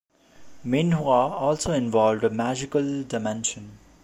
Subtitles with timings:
[0.65, 3.77] Minhwa also involved a magical dimension.